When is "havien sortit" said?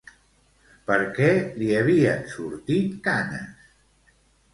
1.79-2.97